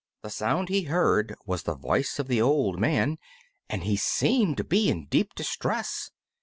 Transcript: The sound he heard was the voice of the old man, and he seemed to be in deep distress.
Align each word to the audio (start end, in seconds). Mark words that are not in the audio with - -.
The 0.23 0.31
sound 0.31 0.69
he 0.69 0.85
heard 0.85 1.35
was 1.45 1.61
the 1.61 1.75
voice 1.75 2.17
of 2.17 2.27
the 2.27 2.41
old 2.41 2.79
man, 2.79 3.19
and 3.69 3.83
he 3.83 3.95
seemed 3.95 4.57
to 4.57 4.63
be 4.63 4.89
in 4.89 5.05
deep 5.05 5.35
distress. 5.35 6.09